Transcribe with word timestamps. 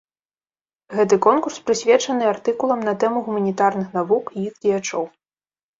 Гэты 0.99 1.15
конкурс 1.25 1.57
прысвечаны 1.67 2.23
артыкулам 2.33 2.81
на 2.89 2.93
тэму 3.05 3.17
гуманітарных 3.29 3.87
навук 4.01 4.25
і 4.39 4.49
іх 4.51 4.63
дзеячоў. 4.67 5.05